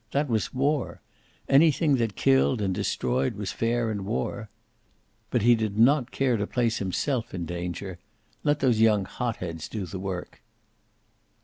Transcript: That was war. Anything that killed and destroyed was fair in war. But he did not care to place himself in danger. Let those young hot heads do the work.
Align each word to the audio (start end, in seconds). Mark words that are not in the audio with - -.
That 0.13 0.29
was 0.29 0.51
war. 0.51 0.99
Anything 1.47 1.97
that 1.97 2.15
killed 2.15 2.59
and 2.59 2.73
destroyed 2.73 3.35
was 3.35 3.51
fair 3.51 3.91
in 3.91 4.03
war. 4.03 4.49
But 5.29 5.43
he 5.43 5.53
did 5.53 5.77
not 5.77 6.09
care 6.09 6.37
to 6.37 6.47
place 6.47 6.79
himself 6.79 7.35
in 7.35 7.45
danger. 7.45 7.99
Let 8.43 8.61
those 8.61 8.81
young 8.81 9.05
hot 9.05 9.35
heads 9.35 9.69
do 9.69 9.85
the 9.85 9.99
work. 9.99 10.41